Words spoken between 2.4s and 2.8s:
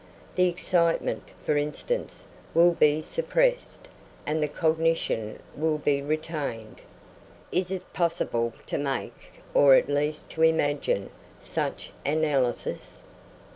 will